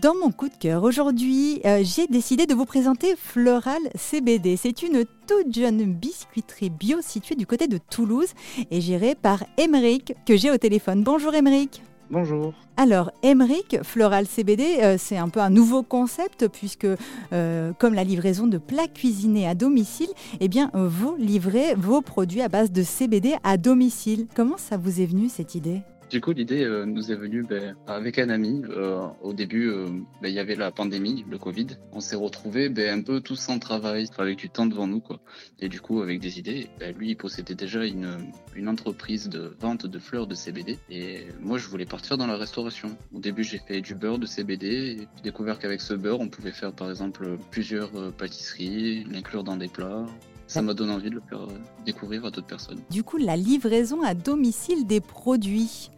Dans 0.00 0.14
mon 0.14 0.30
coup 0.30 0.48
de 0.48 0.54
cœur, 0.54 0.84
aujourd'hui, 0.84 1.60
euh, 1.64 1.80
j'ai 1.82 2.06
décidé 2.06 2.46
de 2.46 2.54
vous 2.54 2.66
présenter 2.66 3.16
Floral 3.16 3.80
CBD. 3.96 4.56
C'est 4.56 4.84
une 4.84 5.04
toute 5.26 5.52
jeune 5.52 5.92
biscuiterie 5.92 6.70
bio 6.70 6.98
située 7.00 7.34
du 7.34 7.48
côté 7.48 7.66
de 7.66 7.78
Toulouse 7.78 8.28
et 8.70 8.80
gérée 8.80 9.16
par 9.16 9.42
Emeric, 9.56 10.14
que 10.24 10.36
j'ai 10.36 10.52
au 10.52 10.56
téléphone. 10.56 11.02
Bonjour 11.02 11.34
Emeric. 11.34 11.82
Bonjour. 12.12 12.54
Alors, 12.76 13.10
Emeric, 13.24 13.78
Floral 13.82 14.26
CBD, 14.26 14.78
euh, 14.82 14.96
c'est 15.00 15.16
un 15.16 15.30
peu 15.30 15.40
un 15.40 15.50
nouveau 15.50 15.82
concept 15.82 16.46
puisque, 16.46 16.86
euh, 17.32 17.72
comme 17.80 17.94
la 17.94 18.04
livraison 18.04 18.46
de 18.46 18.58
plats 18.58 18.86
cuisinés 18.86 19.48
à 19.48 19.56
domicile, 19.56 20.10
eh 20.38 20.46
bien, 20.46 20.70
vous 20.74 21.16
livrez 21.18 21.74
vos 21.74 22.02
produits 22.02 22.42
à 22.42 22.48
base 22.48 22.70
de 22.70 22.84
CBD 22.84 23.34
à 23.42 23.56
domicile. 23.56 24.28
Comment 24.36 24.58
ça 24.58 24.76
vous 24.76 25.00
est 25.00 25.06
venu 25.06 25.28
cette 25.28 25.56
idée? 25.56 25.82
Du 26.10 26.22
coup, 26.22 26.32
l'idée 26.32 26.64
euh, 26.64 26.86
nous 26.86 27.12
est 27.12 27.16
venue 27.16 27.42
ben, 27.42 27.76
avec 27.86 28.18
un 28.18 28.30
ami. 28.30 28.62
Euh, 28.70 29.06
au 29.22 29.34
début, 29.34 29.68
euh, 29.68 29.88
ben, 30.22 30.28
il 30.28 30.34
y 30.34 30.38
avait 30.38 30.54
la 30.54 30.70
pandémie, 30.70 31.24
le 31.28 31.38
Covid. 31.38 31.66
On 31.92 32.00
s'est 32.00 32.16
retrouvés 32.16 32.70
ben, 32.70 33.00
un 33.00 33.02
peu 33.02 33.20
tous 33.20 33.36
sans 33.36 33.58
travail, 33.58 34.06
avec 34.16 34.38
du 34.38 34.48
temps 34.48 34.66
devant 34.66 34.86
nous. 34.86 35.00
quoi. 35.00 35.20
Et 35.60 35.68
du 35.68 35.80
coup, 35.80 36.00
avec 36.00 36.20
des 36.20 36.38
idées, 36.38 36.68
ben, 36.80 36.96
lui, 36.96 37.10
il 37.10 37.16
possédait 37.16 37.54
déjà 37.54 37.84
une, 37.84 38.16
une 38.54 38.68
entreprise 38.68 39.28
de 39.28 39.54
vente 39.60 39.86
de 39.86 39.98
fleurs 39.98 40.26
de 40.26 40.34
CBD. 40.34 40.78
Et 40.90 41.26
moi, 41.40 41.58
je 41.58 41.68
voulais 41.68 41.86
partir 41.86 42.16
dans 42.16 42.26
la 42.26 42.36
restauration. 42.36 42.96
Au 43.14 43.20
début, 43.20 43.44
j'ai 43.44 43.58
fait 43.58 43.82
du 43.82 43.94
beurre 43.94 44.18
de 44.18 44.26
CBD. 44.26 45.08
J'ai 45.16 45.22
découvert 45.22 45.58
qu'avec 45.58 45.82
ce 45.82 45.92
beurre, 45.92 46.20
on 46.20 46.28
pouvait 46.28 46.52
faire 46.52 46.72
par 46.72 46.88
exemple 46.88 47.36
plusieurs 47.50 47.90
pâtisseries, 48.14 49.04
l'inclure 49.04 49.44
dans 49.44 49.56
des 49.56 49.68
plats. 49.68 50.06
Ça 50.48 50.62
m'a 50.62 50.72
donné 50.72 50.92
envie 50.92 51.10
de 51.10 51.16
le 51.16 51.22
faire 51.28 51.42
euh, 51.42 51.58
découvrir 51.84 52.24
à 52.24 52.30
d'autres 52.30 52.46
personnes. 52.46 52.80
Du 52.90 53.04
coup, 53.04 53.18
la 53.18 53.36
livraison 53.36 54.02
à 54.02 54.14
domicile 54.14 54.86
des 54.86 55.00
produits, 55.00 55.90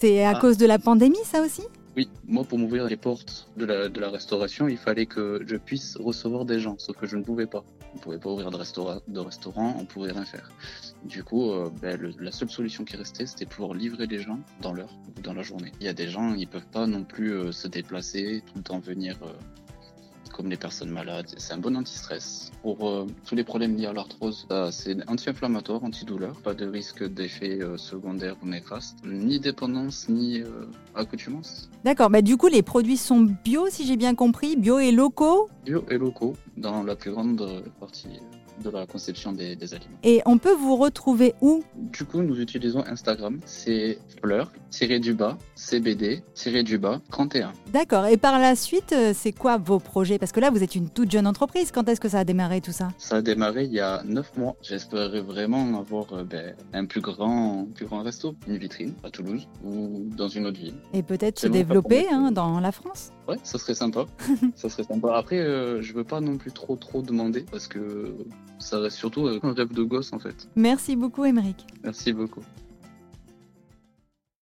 c'est 0.00 0.24
à 0.24 0.30
ah. 0.30 0.40
cause 0.40 0.58
de 0.58 0.66
la 0.66 0.80
pandémie, 0.80 1.24
ça 1.24 1.40
aussi? 1.40 1.62
Oui, 1.96 2.08
moi 2.26 2.44
pour 2.44 2.58
m'ouvrir 2.58 2.86
les 2.86 2.96
portes 2.96 3.48
de 3.56 3.64
la, 3.64 3.88
de 3.88 4.00
la, 4.00 4.10
restauration, 4.10 4.68
il 4.68 4.76
fallait 4.76 5.06
que 5.06 5.42
je 5.46 5.56
puisse 5.56 5.96
recevoir 5.96 6.44
des 6.44 6.60
gens, 6.60 6.76
sauf 6.78 6.96
que 6.96 7.06
je 7.06 7.16
ne 7.16 7.22
pouvais 7.22 7.46
pas. 7.46 7.64
On 7.92 7.96
ne 7.96 8.00
pouvait 8.00 8.18
pas 8.18 8.30
ouvrir 8.30 8.50
de, 8.50 8.56
restaurant, 8.56 9.00
de 9.06 9.20
restaurant, 9.20 9.74
on 9.76 9.82
ne 9.82 9.86
pouvait 9.86 10.12
rien 10.12 10.24
faire. 10.24 10.50
Du 11.04 11.24
coup, 11.24 11.50
euh, 11.50 11.70
ben, 11.80 12.00
la 12.20 12.32
seule 12.32 12.50
solution 12.50 12.84
qui 12.84 12.96
restait, 12.96 13.26
c'était 13.26 13.46
pouvoir 13.46 13.74
livrer 13.74 14.06
les 14.06 14.20
gens 14.20 14.40
dans 14.60 14.72
l'heure 14.72 14.92
ou 15.08 15.20
dans 15.22 15.34
la 15.34 15.42
journée. 15.42 15.72
Il 15.80 15.86
y 15.86 15.88
a 15.88 15.92
des 15.92 16.08
gens, 16.08 16.34
ils 16.34 16.46
peuvent 16.46 16.66
pas 16.66 16.86
non 16.86 17.04
plus 17.04 17.32
euh, 17.32 17.52
se 17.52 17.68
déplacer, 17.68 18.42
tout 18.46 18.54
le 18.56 18.62
temps 18.62 18.78
venir 18.80 19.16
comme 20.38 20.48
les 20.48 20.56
personnes 20.56 20.90
malades. 20.90 21.26
C'est 21.36 21.52
un 21.52 21.58
bon 21.58 21.76
anti-stress. 21.76 22.52
Pour 22.62 22.88
euh, 22.88 23.06
tous 23.26 23.34
les 23.34 23.42
problèmes 23.42 23.76
liés 23.76 23.86
à 23.86 23.92
l'arthrose, 23.92 24.46
c'est 24.70 24.96
anti-inflammatoire, 25.08 25.82
antidouleur, 25.82 26.36
pas 26.42 26.54
de 26.54 26.64
risque 26.64 27.02
d'effet 27.02 27.58
euh, 27.60 27.76
secondaire 27.76 28.36
ou 28.42 28.46
néfaste, 28.46 28.98
ni 29.04 29.40
dépendance, 29.40 30.08
ni 30.08 30.40
euh, 30.40 30.70
accoutumance. 30.94 31.68
D'accord, 31.84 32.08
bah, 32.08 32.22
du 32.22 32.36
coup 32.36 32.46
les 32.46 32.62
produits 32.62 32.96
sont 32.96 33.26
bio 33.44 33.66
si 33.68 33.84
j'ai 33.84 33.96
bien 33.96 34.14
compris, 34.14 34.56
bio 34.56 34.78
et 34.78 34.92
locaux? 34.92 35.48
Bio 35.64 35.84
et 35.90 35.98
locaux, 35.98 36.36
dans 36.60 36.82
la 36.82 36.96
plus 36.96 37.12
grande 37.12 37.62
partie 37.80 38.20
de 38.62 38.70
la 38.70 38.86
conception 38.86 39.32
des, 39.32 39.52
aliments. 39.74 39.98
Et 40.02 40.20
on 40.26 40.38
peut 40.38 40.54
vous 40.54 40.76
retrouver 40.76 41.34
où? 41.40 41.62
Du 41.76 42.04
coup, 42.04 42.22
nous 42.22 42.40
utilisons 42.40 42.84
Instagram. 42.86 43.40
C'est 43.44 43.98
fleur, 44.20 44.52
tiré 44.70 44.98
du 44.98 45.14
bas, 45.14 45.38
CBD, 45.54 46.22
tiré 46.34 46.62
du 46.62 46.78
bas, 46.78 47.00
31. 47.10 47.52
D'accord. 47.72 48.06
Et 48.06 48.16
par 48.16 48.38
la 48.38 48.56
suite, 48.56 48.92
euh, 48.92 49.12
c'est 49.14 49.32
quoi 49.32 49.58
vos 49.58 49.78
projets? 49.78 50.18
Parce 50.18 50.32
que 50.32 50.40
là, 50.40 50.50
vous 50.50 50.62
êtes 50.62 50.74
une 50.74 50.88
toute 50.88 51.10
jeune 51.10 51.26
entreprise. 51.26 51.70
Quand 51.72 51.88
est-ce 51.88 52.00
que 52.00 52.08
ça 52.08 52.20
a 52.20 52.24
démarré 52.24 52.60
tout 52.60 52.72
ça? 52.72 52.88
Ça 52.98 53.16
a 53.16 53.22
démarré 53.22 53.64
il 53.64 53.72
y 53.72 53.80
a 53.80 54.02
9 54.04 54.36
mois. 54.36 54.56
J'espérais 54.62 55.20
vraiment 55.20 55.78
avoir 55.78 56.12
euh, 56.12 56.24
ben, 56.24 56.54
un 56.72 56.84
plus 56.86 57.00
grand, 57.00 57.66
plus 57.74 57.86
grand 57.86 58.02
resto, 58.02 58.34
une 58.46 58.58
vitrine 58.58 58.94
à 59.04 59.10
Toulouse 59.10 59.48
ou 59.64 60.08
dans 60.16 60.28
une 60.28 60.46
autre 60.46 60.58
ville. 60.58 60.74
Et 60.92 61.02
peut-être 61.02 61.38
se 61.38 61.46
développer 61.46 62.06
hein, 62.10 62.32
dans 62.32 62.60
la 62.60 62.72
France? 62.72 63.12
Ouais, 63.28 63.36
ça 63.42 63.58
serait 63.58 63.74
sympa. 63.74 64.06
ça 64.56 64.68
serait 64.68 64.84
sympa. 64.84 65.14
Après, 65.14 65.38
euh, 65.38 65.82
je 65.82 65.92
veux 65.92 66.04
pas 66.04 66.20
non 66.20 66.38
plus 66.38 66.50
trop 66.50 66.76
trop 66.76 67.02
demander 67.02 67.44
parce 67.50 67.68
que 67.68 68.14
ça 68.58 68.80
reste 68.80 68.96
surtout 68.96 69.28
un 69.28 69.52
rêve 69.52 69.72
de 69.72 69.82
gosse 69.82 70.12
en 70.12 70.18
fait. 70.18 70.48
Merci 70.56 70.96
beaucoup, 70.96 71.24
Émeric. 71.24 71.66
Merci 71.84 72.12
beaucoup. 72.12 72.42